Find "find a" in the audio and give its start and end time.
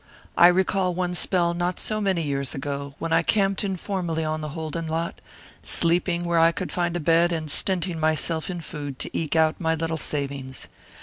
6.71-6.99